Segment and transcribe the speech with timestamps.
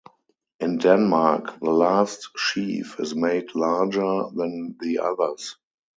[0.59, 5.57] In Denmark, the last sheaf is made larger than the others.